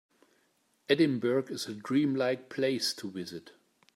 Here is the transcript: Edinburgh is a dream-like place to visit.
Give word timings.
Edinburgh 0.89 1.49
is 1.49 1.67
a 1.67 1.75
dream-like 1.75 2.49
place 2.49 2.91
to 2.95 3.11
visit. 3.11 3.51